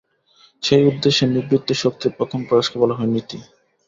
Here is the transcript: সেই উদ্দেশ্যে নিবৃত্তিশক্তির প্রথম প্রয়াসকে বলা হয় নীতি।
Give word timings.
সেই 0.63 0.83
উদ্দেশ্যে 0.85 1.25
নিবৃত্তিশক্তির 1.27 2.15
প্রথম 2.17 2.39
প্রয়াসকে 2.47 2.77
বলা 2.79 2.95
হয় 2.97 3.11
নীতি। 3.13 3.37